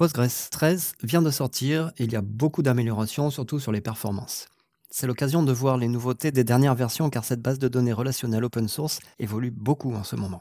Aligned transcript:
Postgres 0.00 0.48
13 0.50 0.94
vient 1.02 1.20
de 1.20 1.30
sortir 1.30 1.92
et 1.98 2.04
il 2.04 2.12
y 2.12 2.16
a 2.16 2.22
beaucoup 2.22 2.62
d'améliorations, 2.62 3.28
surtout 3.28 3.60
sur 3.60 3.70
les 3.70 3.82
performances. 3.82 4.48
C'est 4.88 5.06
l'occasion 5.06 5.42
de 5.42 5.52
voir 5.52 5.76
les 5.76 5.88
nouveautés 5.88 6.32
des 6.32 6.42
dernières 6.42 6.74
versions 6.74 7.10
car 7.10 7.22
cette 7.22 7.42
base 7.42 7.58
de 7.58 7.68
données 7.68 7.92
relationnelle 7.92 8.42
open 8.44 8.66
source 8.66 9.00
évolue 9.18 9.50
beaucoup 9.50 9.92
en 9.92 10.02
ce 10.02 10.16
moment. 10.16 10.40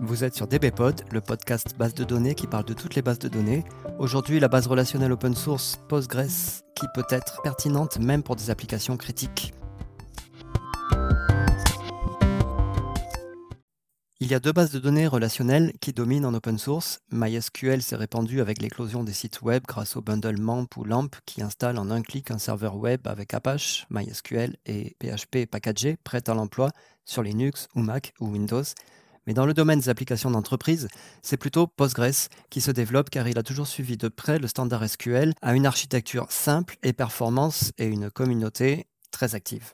Vous 0.00 0.24
êtes 0.24 0.34
sur 0.34 0.48
DBPod, 0.48 1.02
le 1.12 1.20
podcast 1.20 1.76
base 1.78 1.94
de 1.94 2.02
données 2.02 2.34
qui 2.34 2.48
parle 2.48 2.64
de 2.64 2.74
toutes 2.74 2.96
les 2.96 3.02
bases 3.02 3.20
de 3.20 3.28
données. 3.28 3.62
Aujourd'hui, 4.00 4.40
la 4.40 4.48
base 4.48 4.66
relationnelle 4.66 5.12
open 5.12 5.36
source 5.36 5.78
Postgres 5.88 6.64
qui 6.74 6.86
peut 6.96 7.06
être 7.10 7.40
pertinente 7.42 8.00
même 8.00 8.24
pour 8.24 8.34
des 8.34 8.50
applications 8.50 8.96
critiques. 8.96 9.54
Il 14.22 14.30
y 14.30 14.34
a 14.34 14.38
deux 14.38 14.52
bases 14.52 14.70
de 14.70 14.78
données 14.78 15.06
relationnelles 15.06 15.72
qui 15.80 15.94
dominent 15.94 16.26
en 16.26 16.34
open 16.34 16.58
source. 16.58 17.00
MySQL 17.10 17.80
s'est 17.80 17.96
répandu 17.96 18.42
avec 18.42 18.60
l'éclosion 18.60 19.02
des 19.02 19.14
sites 19.14 19.40
web 19.40 19.62
grâce 19.66 19.96
au 19.96 20.02
bundle 20.02 20.38
MAMP 20.38 20.76
ou 20.76 20.84
LAMP 20.84 21.16
qui 21.24 21.40
installe 21.40 21.78
en 21.78 21.90
un 21.90 22.02
clic 22.02 22.30
un 22.30 22.36
serveur 22.36 22.76
web 22.76 23.06
avec 23.06 23.32
Apache, 23.32 23.86
MySQL 23.88 24.58
et 24.66 24.94
PHP 24.98 25.46
packagé 25.50 25.96
prêt 26.04 26.28
à 26.28 26.34
l'emploi 26.34 26.70
sur 27.06 27.22
Linux 27.22 27.66
ou 27.74 27.80
Mac 27.80 28.12
ou 28.20 28.26
Windows. 28.26 28.62
Mais 29.26 29.32
dans 29.32 29.46
le 29.46 29.54
domaine 29.54 29.80
des 29.80 29.88
applications 29.88 30.30
d'entreprise, 30.30 30.88
c'est 31.22 31.38
plutôt 31.38 31.66
Postgres 31.66 32.28
qui 32.50 32.60
se 32.60 32.70
développe 32.70 33.08
car 33.08 33.26
il 33.26 33.38
a 33.38 33.42
toujours 33.42 33.66
suivi 33.66 33.96
de 33.96 34.08
près 34.08 34.38
le 34.38 34.48
standard 34.48 34.86
SQL 34.86 35.32
à 35.40 35.54
une 35.54 35.64
architecture 35.64 36.30
simple 36.30 36.76
et 36.82 36.92
performance 36.92 37.72
et 37.78 37.86
une 37.86 38.10
communauté 38.10 38.86
très 39.12 39.34
active. 39.34 39.72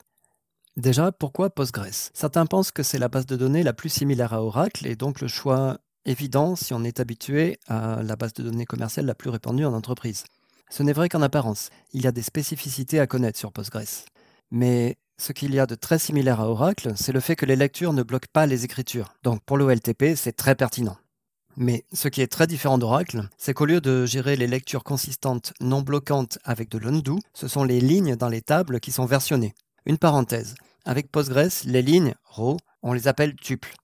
Déjà, 0.77 1.11
pourquoi 1.11 1.49
Postgres? 1.49 2.11
Certains 2.13 2.45
pensent 2.45 2.71
que 2.71 2.83
c'est 2.83 2.99
la 2.99 3.07
base 3.07 3.25
de 3.25 3.35
données 3.35 3.63
la 3.63 3.73
plus 3.73 3.89
similaire 3.89 4.33
à 4.33 4.43
Oracle 4.43 4.85
et 4.85 4.95
donc 4.95 5.21
le 5.21 5.27
choix 5.27 5.79
évident 6.05 6.55
si 6.55 6.71
on 6.71 6.83
est 6.83 6.99
habitué 6.99 7.57
à 7.67 8.03
la 8.03 8.15
base 8.15 8.33
de 8.33 8.43
données 8.43 8.67
commerciale 8.67 9.07
la 9.07 9.15
plus 9.15 9.31
répandue 9.31 9.65
en 9.65 9.73
entreprise. 9.73 10.23
Ce 10.69 10.83
n'est 10.83 10.93
vrai 10.93 11.09
qu'en 11.09 11.23
apparence, 11.23 11.71
il 11.93 12.03
y 12.03 12.07
a 12.07 12.11
des 12.11 12.21
spécificités 12.21 12.99
à 12.99 13.07
connaître 13.07 13.39
sur 13.39 13.51
Postgres. 13.51 14.05
Mais 14.51 14.97
ce 15.17 15.31
qu'il 15.31 15.55
y 15.55 15.59
a 15.59 15.65
de 15.65 15.73
très 15.73 15.97
similaire 15.97 16.41
à 16.41 16.47
Oracle, 16.47 16.93
c'est 16.95 17.11
le 17.11 17.21
fait 17.21 17.35
que 17.35 17.47
les 17.47 17.55
lectures 17.55 17.93
ne 17.93 18.03
bloquent 18.03 18.29
pas 18.31 18.45
les 18.45 18.63
écritures. 18.63 19.15
Donc 19.23 19.41
pour 19.47 19.57
l'OLTP, 19.57 20.15
c'est 20.15 20.37
très 20.37 20.53
pertinent. 20.53 20.97
Mais 21.55 21.85
ce 21.91 22.07
qui 22.07 22.21
est 22.21 22.31
très 22.31 22.45
différent 22.45 22.77
d'Oracle, 22.77 23.27
c'est 23.35 23.55
qu'au 23.55 23.65
lieu 23.65 23.81
de 23.81 24.05
gérer 24.05 24.35
les 24.35 24.45
lectures 24.45 24.83
consistantes 24.83 25.53
non 25.59 25.81
bloquantes 25.81 26.37
avec 26.43 26.69
de 26.69 26.77
l'undo, 26.77 27.17
ce 27.33 27.47
sont 27.47 27.63
les 27.63 27.81
lignes 27.81 28.15
dans 28.15 28.29
les 28.29 28.43
tables 28.43 28.79
qui 28.79 28.91
sont 28.91 29.07
versionnées. 29.07 29.55
Une 29.87 29.97
parenthèse, 29.97 30.53
avec 30.87 31.11
Postgres, 31.11 31.65
les 31.65 31.81
lignes, 31.81 32.15
row, 32.23 32.57
on 32.81 32.93
les 32.93 33.09
appelle 33.09 33.35
tuples. 33.35 33.75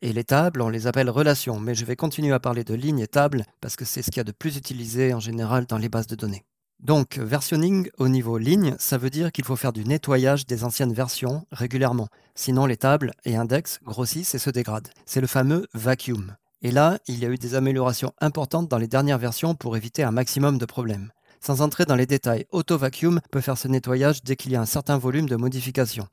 Et 0.00 0.14
les 0.14 0.24
tables, 0.24 0.62
on 0.62 0.70
les 0.70 0.86
appelle 0.86 1.10
relations. 1.10 1.60
Mais 1.60 1.74
je 1.74 1.84
vais 1.84 1.96
continuer 1.96 2.32
à 2.32 2.40
parler 2.40 2.64
de 2.64 2.74
lignes 2.74 3.00
et 3.00 3.06
tables 3.06 3.44
parce 3.60 3.76
que 3.76 3.84
c'est 3.84 4.00
ce 4.00 4.10
qu'il 4.10 4.20
y 4.20 4.20
a 4.20 4.24
de 4.24 4.32
plus 4.32 4.56
utilisé 4.56 5.12
en 5.12 5.20
général 5.20 5.66
dans 5.66 5.76
les 5.76 5.90
bases 5.90 6.06
de 6.06 6.16
données. 6.16 6.44
Donc, 6.80 7.18
versionning 7.18 7.90
au 7.98 8.08
niveau 8.08 8.38
ligne, 8.38 8.74
ça 8.78 8.96
veut 8.96 9.10
dire 9.10 9.32
qu'il 9.32 9.44
faut 9.44 9.56
faire 9.56 9.72
du 9.72 9.84
nettoyage 9.84 10.46
des 10.46 10.64
anciennes 10.64 10.94
versions 10.94 11.46
régulièrement. 11.52 12.08
Sinon, 12.34 12.64
les 12.64 12.76
tables 12.78 13.12
et 13.24 13.36
index 13.36 13.78
grossissent 13.84 14.34
et 14.34 14.38
se 14.38 14.50
dégradent. 14.50 14.90
C'est 15.04 15.20
le 15.20 15.26
fameux 15.26 15.66
vacuum. 15.74 16.36
Et 16.62 16.70
là, 16.70 16.98
il 17.06 17.18
y 17.18 17.26
a 17.26 17.28
eu 17.28 17.36
des 17.36 17.54
améliorations 17.54 18.12
importantes 18.20 18.68
dans 18.68 18.78
les 18.78 18.88
dernières 18.88 19.18
versions 19.18 19.54
pour 19.54 19.76
éviter 19.76 20.02
un 20.02 20.10
maximum 20.10 20.56
de 20.56 20.64
problèmes. 20.64 21.10
Sans 21.40 21.60
entrer 21.60 21.84
dans 21.84 21.96
les 21.96 22.06
détails, 22.06 22.46
Auto 22.50 22.78
Vacuum 22.78 23.20
peut 23.30 23.42
faire 23.42 23.58
ce 23.58 23.68
nettoyage 23.68 24.22
dès 24.24 24.36
qu'il 24.36 24.52
y 24.52 24.56
a 24.56 24.60
un 24.60 24.66
certain 24.66 24.96
volume 24.96 25.28
de 25.28 25.36
modifications. 25.36 26.08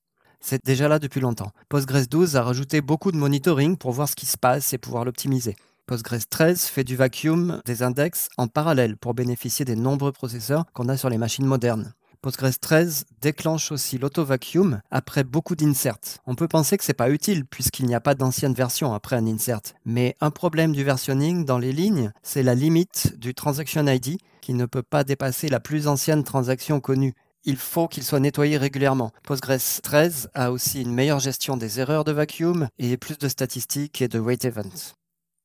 C'est 0.46 0.66
déjà 0.66 0.90
là 0.90 1.00
depuis 1.00 1.22
longtemps. 1.22 1.54
Postgres 1.70 2.06
12 2.06 2.36
a 2.36 2.44
rajouté 2.44 2.82
beaucoup 2.82 3.14
de 3.14 3.18
monitoring 3.18 3.78
pour 3.78 3.94
voir 3.94 4.10
ce 4.10 4.16
qui 4.16 4.26
se 4.26 4.38
passe 4.38 4.74
et 4.74 4.78
pouvoir 4.78 5.06
l'optimiser. 5.06 5.56
Postgres 5.86 6.28
13 6.30 6.66
fait 6.66 6.84
du 6.84 6.98
vacuum 6.98 7.62
des 7.66 7.82
index 7.82 8.28
en 8.38 8.50
parallèle 8.50 8.98
pour 8.98 9.14
bénéficier 9.14 9.64
des 9.64 9.78
nombreux 9.78 10.12
processeurs 10.12 10.66
qu'on 10.74 10.90
a 10.90 10.98
sur 10.98 11.10
les 11.10 11.18
machines 11.18 11.46
modernes. 11.46 11.94
Postgres 12.22 12.60
13 12.60 13.06
déclenche 13.22 13.72
aussi 13.72 13.98
l'auto-vacuum 13.98 14.82
après 14.92 15.24
beaucoup 15.24 15.56
d'inserts. 15.56 16.20
On 16.28 16.36
peut 16.36 16.50
penser 16.50 16.78
que 16.78 16.84
c'est 16.84 16.94
pas 16.94 17.10
utile 17.10 17.46
puisqu'il 17.46 17.86
n'y 17.86 17.96
a 17.96 18.02
pas 18.02 18.14
d'ancienne 18.14 18.54
version 18.54 18.94
après 18.94 19.16
un 19.16 19.26
insert. 19.26 19.62
Mais 19.86 20.18
un 20.20 20.30
problème 20.30 20.74
du 20.74 20.84
versionning 20.84 21.46
dans 21.46 21.58
les 21.58 21.72
lignes, 21.72 22.12
c'est 22.22 22.44
la 22.44 22.54
limite 22.54 23.18
du 23.18 23.34
transaction 23.34 23.88
ID 23.88 24.18
qui 24.42 24.54
ne 24.54 24.66
peut 24.66 24.84
pas 24.84 25.06
dépasser 25.06 25.48
la 25.48 25.62
plus 25.62 25.88
ancienne 25.88 26.26
transaction 26.26 26.82
connue 26.82 27.14
il 27.46 27.58
faut 27.58 27.88
qu'il 27.88 28.04
soit 28.04 28.20
nettoyé 28.20 28.58
régulièrement. 28.58 29.12
Postgres 29.24 29.82
13 29.82 30.30
a 30.34 30.52
aussi 30.52 30.82
une 30.82 30.94
meilleure 30.94 31.20
gestion 31.20 31.58
des 31.58 31.80
erreurs 31.80 32.04
de 32.04 32.12
vacuum 32.12 32.68
et 32.80 32.98
plus 32.98 33.18
de 33.18 33.28
statistiques 33.28 34.02
et 34.02 34.08
de 34.08 34.20
wait 34.20 34.46
events. 34.46 34.94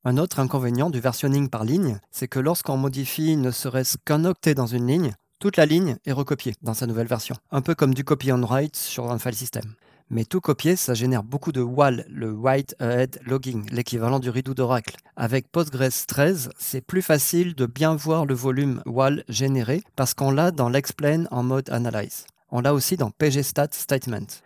Un 0.04 0.16
autre 0.16 0.40
inconvénient 0.40 0.90
du 0.90 1.00
versionning 1.00 1.48
par 1.48 1.64
ligne, 1.64 1.98
c'est 2.10 2.28
que 2.28 2.38
lorsqu'on 2.38 2.76
modifie 2.76 3.36
ne 3.36 3.50
serait-ce 3.50 3.98
qu'un 4.04 4.24
octet 4.24 4.54
dans 4.54 4.66
une 4.66 4.86
ligne, 4.86 5.14
toute 5.40 5.56
la 5.56 5.66
ligne 5.66 5.96
est 6.04 6.12
recopiée 6.12 6.54
dans 6.62 6.74
sa 6.74 6.86
nouvelle 6.86 7.06
version, 7.06 7.36
un 7.50 7.60
peu 7.60 7.74
comme 7.74 7.94
du 7.94 8.04
copy 8.04 8.32
on 8.32 8.42
write 8.42 8.76
sur 8.76 9.10
un 9.10 9.18
file 9.18 9.34
system. 9.34 9.74
Mais 10.10 10.24
tout 10.24 10.40
copier, 10.40 10.74
ça 10.74 10.94
génère 10.94 11.22
beaucoup 11.22 11.52
de 11.52 11.60
WAL, 11.60 12.06
le 12.08 12.32
Write 12.32 12.74
Ahead 12.78 13.20
Logging, 13.26 13.68
l'équivalent 13.70 14.20
du 14.20 14.30
redo 14.30 14.54
d'Oracle. 14.54 14.96
Avec 15.16 15.52
Postgres 15.52 16.06
13, 16.06 16.48
c'est 16.58 16.80
plus 16.80 17.02
facile 17.02 17.54
de 17.54 17.66
bien 17.66 17.94
voir 17.94 18.24
le 18.24 18.32
volume 18.32 18.82
WAL 18.86 19.22
généré 19.28 19.82
parce 19.96 20.14
qu'on 20.14 20.30
l'a 20.30 20.50
dans 20.50 20.70
l'Explain 20.70 21.26
en 21.30 21.42
mode 21.42 21.68
Analyze. 21.68 22.24
On 22.50 22.62
l'a 22.62 22.72
aussi 22.72 22.96
dans 22.96 23.10
pgstat 23.10 23.68
statement. 23.72 24.40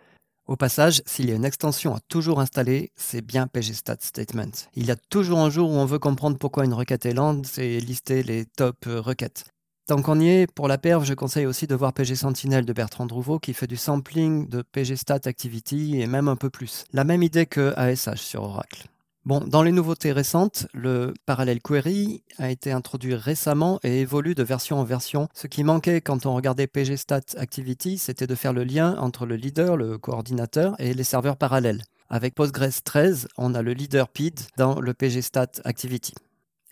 Au 0.47 0.57
passage, 0.57 1.01
s'il 1.05 1.29
y 1.29 1.31
a 1.31 1.35
une 1.35 1.45
extension 1.45 1.95
à 1.95 2.01
toujours 2.09 2.41
installer, 2.41 2.91
c'est 2.97 3.21
bien 3.21 3.47
pgstat 3.47 3.95
statement. 4.01 4.67
Il 4.75 4.85
y 4.85 4.91
a 4.91 4.97
toujours 4.97 5.39
un 5.39 5.49
jour 5.49 5.71
où 5.71 5.75
on 5.75 5.85
veut 5.85 5.99
comprendre 5.99 6.37
pourquoi 6.37 6.65
une 6.65 6.73
requête 6.73 7.05
est 7.05 7.13
lente 7.13 7.57
et 7.57 7.79
lister 7.79 8.21
les 8.21 8.43
top 8.43 8.83
requêtes. 8.85 9.45
Tant 9.85 10.01
qu'on 10.01 10.17
y 10.17 10.29
est, 10.29 10.47
pour 10.49 10.69
la 10.69 10.77
perf, 10.77 11.03
je 11.03 11.13
conseille 11.13 11.45
aussi 11.45 11.67
de 11.67 11.75
voir 11.75 11.91
PG 11.91 12.15
Sentinel 12.15 12.65
de 12.65 12.71
Bertrand 12.71 13.05
Drouveau 13.05 13.37
qui 13.37 13.53
fait 13.53 13.67
du 13.67 13.75
sampling 13.75 14.47
de 14.47 14.61
PG 14.61 14.95
Stat 14.95 15.19
Activity 15.25 15.99
et 15.99 16.07
même 16.07 16.29
un 16.29 16.37
peu 16.37 16.49
plus. 16.49 16.85
La 16.93 17.03
même 17.03 17.21
idée 17.21 17.45
que 17.45 17.73
ASH 17.75 18.21
sur 18.21 18.43
Oracle. 18.43 18.87
Bon, 19.25 19.41
dans 19.41 19.61
les 19.61 19.73
nouveautés 19.73 20.13
récentes, 20.13 20.67
le 20.73 21.13
Parallel 21.25 21.61
Query 21.61 22.23
a 22.37 22.49
été 22.49 22.71
introduit 22.71 23.13
récemment 23.13 23.81
et 23.83 23.99
évolue 23.99 24.35
de 24.35 24.43
version 24.43 24.79
en 24.79 24.85
version. 24.85 25.27
Ce 25.33 25.47
qui 25.47 25.65
manquait 25.65 25.99
quand 25.99 26.25
on 26.25 26.33
regardait 26.33 26.67
PG 26.67 26.95
Stat 26.95 27.35
Activity, 27.35 27.97
c'était 27.97 28.27
de 28.27 28.35
faire 28.35 28.53
le 28.53 28.63
lien 28.63 28.95
entre 28.99 29.25
le 29.25 29.35
leader, 29.35 29.75
le 29.75 29.97
coordinateur, 29.97 30.75
et 30.79 30.93
les 30.93 31.03
serveurs 31.03 31.35
parallèles. 31.35 31.83
Avec 32.09 32.35
Postgres 32.35 32.83
13, 32.85 33.27
on 33.37 33.53
a 33.53 33.61
le 33.61 33.73
leader 33.73 34.07
PID 34.07 34.39
dans 34.55 34.79
le 34.79 34.93
PG 34.93 35.21
Stat 35.21 35.51
Activity. 35.65 36.13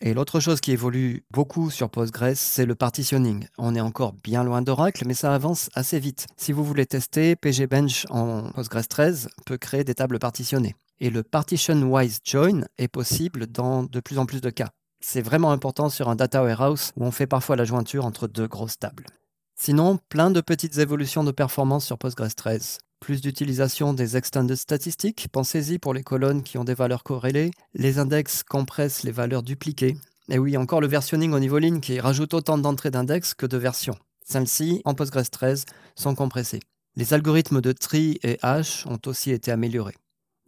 Et 0.04 0.14
l'autre 0.14 0.40
chose 0.40 0.60
qui 0.60 0.72
évolue 0.72 1.24
beaucoup 1.30 1.70
sur 1.70 1.88
Postgres, 1.88 2.34
c'est 2.34 2.66
le 2.66 2.74
partitioning. 2.74 3.46
On 3.56 3.76
est 3.76 3.80
encore 3.80 4.14
bien 4.14 4.42
loin 4.42 4.60
d'Oracle, 4.60 5.04
mais 5.06 5.14
ça 5.14 5.32
avance 5.32 5.70
assez 5.74 6.00
vite. 6.00 6.26
Si 6.36 6.50
vous 6.50 6.64
voulez 6.64 6.86
tester, 6.86 7.36
pgbench 7.36 8.06
en 8.10 8.50
Postgres 8.50 8.88
13 8.88 9.28
peut 9.46 9.58
créer 9.58 9.84
des 9.84 9.94
tables 9.94 10.18
partitionnées. 10.18 10.74
Et 10.98 11.08
le 11.08 11.22
partition-wise 11.22 12.18
join 12.24 12.64
est 12.78 12.88
possible 12.88 13.46
dans 13.46 13.84
de 13.84 14.00
plus 14.00 14.18
en 14.18 14.26
plus 14.26 14.40
de 14.40 14.50
cas. 14.50 14.70
C'est 14.98 15.22
vraiment 15.22 15.52
important 15.52 15.88
sur 15.88 16.08
un 16.08 16.16
data 16.16 16.42
warehouse 16.42 16.90
où 16.96 17.04
on 17.04 17.12
fait 17.12 17.28
parfois 17.28 17.54
la 17.54 17.64
jointure 17.64 18.04
entre 18.04 18.26
deux 18.26 18.48
grosses 18.48 18.80
tables. 18.80 19.06
Sinon, 19.54 20.00
plein 20.08 20.32
de 20.32 20.40
petites 20.40 20.78
évolutions 20.78 21.22
de 21.22 21.30
performance 21.30 21.86
sur 21.86 21.96
Postgres 21.96 22.34
13 22.34 22.78
plus 23.02 23.20
d'utilisation 23.20 23.92
des 23.94 24.16
extended 24.16 24.56
statistiques. 24.56 25.26
Pensez-y 25.32 25.80
pour 25.80 25.92
les 25.92 26.04
colonnes 26.04 26.44
qui 26.44 26.56
ont 26.56 26.62
des 26.62 26.72
valeurs 26.72 27.02
corrélées. 27.02 27.50
Les 27.74 27.98
index 27.98 28.44
compressent 28.44 29.02
les 29.02 29.10
valeurs 29.10 29.42
dupliquées. 29.42 29.96
Et 30.30 30.38
oui, 30.38 30.56
encore 30.56 30.80
le 30.80 30.86
versionning 30.86 31.32
au 31.32 31.40
niveau 31.40 31.58
ligne 31.58 31.80
qui 31.80 31.98
rajoute 31.98 32.32
autant 32.32 32.58
d'entrées 32.58 32.92
d'index 32.92 33.34
que 33.34 33.44
de 33.44 33.56
versions. 33.56 33.98
Celles-ci, 34.24 34.82
en 34.84 34.94
Postgres 34.94 35.28
13, 35.28 35.64
sont 35.96 36.14
compressées. 36.14 36.60
Les 36.94 37.12
algorithmes 37.12 37.60
de 37.60 37.72
tri 37.72 38.20
et 38.22 38.38
hash 38.40 38.86
ont 38.86 39.00
aussi 39.06 39.32
été 39.32 39.50
améliorés. 39.50 39.96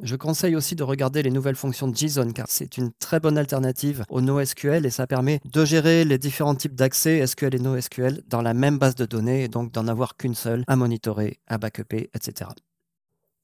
Je 0.03 0.17
conseille 0.17 0.57
aussi 0.57 0.75
de 0.75 0.83
regarder 0.83 1.23
les 1.23 1.31
nouvelles 1.31 1.55
fonctions 1.55 1.87
de 1.87 1.97
JSON 1.97 2.33
car 2.33 2.47
c'est 2.49 2.77
une 2.79 2.91
très 2.99 3.21
bonne 3.21 3.39
alternative 3.39 4.05
au 4.09 4.21
NoSQL 4.21 4.85
et 4.85 4.91
ça 4.91 5.07
permet 5.07 5.41
de 5.45 5.65
gérer 5.65 6.05
les 6.05 6.19
différents 6.19 6.57
types 6.57 6.75
d'accès 6.75 7.25
SQL 7.25 7.55
et 7.55 7.61
NoSQL 7.61 8.23
dans 8.27 8.43
la 8.43 8.55
même 8.55 8.79
base 8.79 8.97
de 8.97 9.07
données 9.07 9.45
et 9.45 9.49
donc 9.49 9.71
d'en 9.71 9.87
avoir 9.87 10.17
qu'une 10.17 10.35
seule 10.35 10.65
à 10.67 10.75
monitorer, 10.75 11.39
à 11.47 11.59
backuper, 11.59 12.11
etc. 12.13 12.51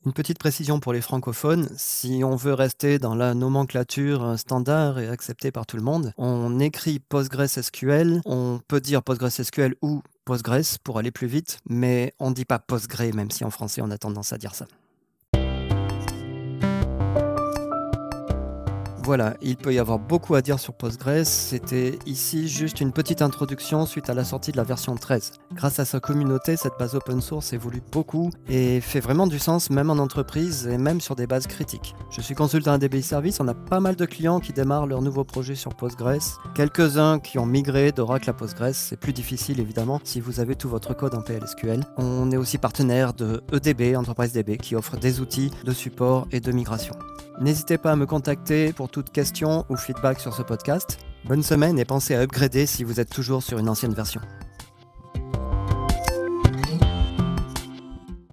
Une 0.05 0.12
petite 0.12 0.38
précision 0.38 0.81
pour 0.81 0.93
les 0.93 1.02
francophones, 1.02 1.69
si 1.76 2.23
on 2.25 2.35
veut 2.35 2.55
rester 2.55 2.99
dans 2.99 3.14
la 3.14 3.35
nomenclature 3.35 4.37
standard 4.37 4.99
et 4.99 5.06
acceptée 5.06 5.52
par 5.52 5.67
tout 5.67 5.76
le 5.76 5.82
monde, 5.82 6.14
on 6.17 6.58
écrit 6.58 6.99
PostgreSQL, 6.99 8.23
on 8.25 8.61
peut 8.67 8.81
dire 8.81 9.02
PostgreSQL 9.02 9.76
ou 9.82 10.02
Postgres 10.25 10.79
pour 10.82 10.99
aller 10.99 11.11
plus 11.11 11.26
vite, 11.26 11.58
mais 11.69 12.14
on 12.19 12.31
ne 12.31 12.35
dit 12.35 12.44
pas 12.44 12.58
Postgre 12.58 13.14
même 13.14 13.31
si 13.31 13.44
en 13.44 13.50
français 13.50 13.82
on 13.82 13.91
a 13.91 13.99
tendance 13.99 14.32
à 14.32 14.38
dire 14.38 14.55
ça. 14.55 14.67
Voilà, 19.11 19.35
il 19.43 19.57
peut 19.57 19.75
y 19.75 19.81
avoir 19.81 19.99
beaucoup 19.99 20.37
à 20.37 20.41
dire 20.41 20.61
sur 20.61 20.73
Postgres. 20.73 21.27
C'était 21.27 21.99
ici 22.07 22.47
juste 22.47 22.81
une 22.81 22.93
petite 22.93 23.23
introduction 23.23 23.85
suite 23.85 24.09
à 24.09 24.15
la 24.15 24.23
sortie 24.23 24.53
de 24.53 24.57
la 24.57 24.62
version 24.62 24.95
13. 24.95 25.33
Grâce 25.53 25.81
à 25.81 25.85
sa 25.85 25.99
communauté, 25.99 26.57
cette 26.57 26.75
base 26.79 26.95
open 26.95 27.21
source 27.21 27.53
évolue 27.53 27.83
beaucoup 27.91 28.31
et 28.49 28.81
fait 28.81 29.01
vraiment 29.01 29.27
du 29.27 29.41
sens 29.41 29.69
même 29.69 29.91
en 29.91 29.99
entreprise 29.99 30.69
et 30.69 30.79
même 30.79 31.01
sur 31.01 31.17
des 31.17 31.27
bases 31.27 31.49
critiques. 31.49 31.97
Je 32.12 32.21
suis 32.21 32.37
consultant 32.37 32.71
à 32.71 32.79
DBI 32.79 33.03
Service, 33.03 33.41
on 33.41 33.49
a 33.49 33.55
pas 33.55 33.81
mal 33.81 33.97
de 33.97 34.07
clients 34.07 34.39
qui 34.39 34.53
démarrent 34.53 34.87
leur 34.87 35.03
nouveau 35.03 35.25
projet 35.25 35.57
sur 35.57 35.75
Postgres, 35.75 36.41
quelques-uns 36.55 37.19
qui 37.19 37.41
ont 37.41 37.47
migré 37.47 37.91
d'Oracle 37.91 38.31
à 38.31 38.33
Postgres, 38.33 38.75
c'est 38.75 38.97
plus 38.97 39.12
difficile 39.12 39.59
évidemment 39.59 40.01
si 40.05 40.21
vous 40.21 40.39
avez 40.39 40.55
tout 40.55 40.69
votre 40.69 40.95
code 40.95 41.17
en 41.17 41.23
PLSQL. 41.23 41.83
On 41.97 42.31
est 42.31 42.37
aussi 42.37 42.59
partenaire 42.59 43.12
de 43.12 43.43
EDB, 43.53 43.97
Enterprise 43.97 44.33
DB, 44.33 44.57
qui 44.57 44.77
offre 44.77 44.97
des 44.99 45.19
outils 45.19 45.51
de 45.65 45.73
support 45.73 46.29
et 46.31 46.39
de 46.39 46.53
migration. 46.53 46.95
N'hésitez 47.41 47.79
pas 47.79 47.93
à 47.93 47.97
me 47.97 48.05
contacter 48.05 48.75
pour 48.75 48.91
toute 49.00 49.12
question 49.12 49.64
ou 49.70 49.76
feedback 49.76 50.20
sur 50.20 50.35
ce 50.35 50.43
podcast. 50.43 50.99
Bonne 51.25 51.43
semaine 51.43 51.79
et 51.79 51.87
pensez 51.87 52.14
à 52.14 52.20
upgrader 52.20 52.67
si 52.67 52.85
vous 52.85 53.00
êtes 53.00 53.08
toujours 53.08 53.43
sur 53.43 53.58
une 53.58 53.70
ancienne 53.70 53.94
version. 53.94 54.20